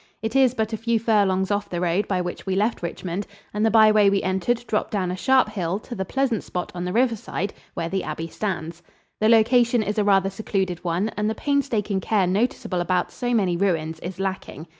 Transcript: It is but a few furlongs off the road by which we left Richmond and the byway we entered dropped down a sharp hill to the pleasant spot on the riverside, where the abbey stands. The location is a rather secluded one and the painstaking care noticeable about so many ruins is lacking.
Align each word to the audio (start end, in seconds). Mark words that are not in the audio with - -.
It 0.23 0.35
is 0.35 0.55
but 0.55 0.73
a 0.73 0.77
few 0.77 0.97
furlongs 0.97 1.51
off 1.51 1.69
the 1.69 1.79
road 1.79 2.07
by 2.07 2.21
which 2.21 2.43
we 2.43 2.55
left 2.55 2.81
Richmond 2.81 3.27
and 3.53 3.63
the 3.63 3.69
byway 3.69 4.09
we 4.09 4.23
entered 4.23 4.65
dropped 4.65 4.89
down 4.89 5.11
a 5.11 5.15
sharp 5.15 5.49
hill 5.49 5.77
to 5.77 5.93
the 5.93 6.05
pleasant 6.05 6.43
spot 6.43 6.71
on 6.73 6.85
the 6.85 6.91
riverside, 6.91 7.53
where 7.75 7.87
the 7.87 8.03
abbey 8.03 8.27
stands. 8.27 8.81
The 9.19 9.29
location 9.29 9.83
is 9.83 9.99
a 9.99 10.03
rather 10.03 10.31
secluded 10.31 10.83
one 10.83 11.09
and 11.17 11.29
the 11.29 11.35
painstaking 11.35 12.01
care 12.01 12.25
noticeable 12.25 12.81
about 12.81 13.11
so 13.11 13.35
many 13.35 13.55
ruins 13.55 13.99
is 13.99 14.19
lacking. 14.19 14.65